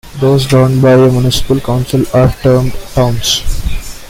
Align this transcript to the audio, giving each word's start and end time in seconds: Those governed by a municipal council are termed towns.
Those 0.15 0.47
governed 0.47 0.81
by 0.81 0.93
a 0.93 1.11
municipal 1.11 1.59
council 1.59 2.03
are 2.15 2.31
termed 2.41 2.73
towns. 2.95 3.43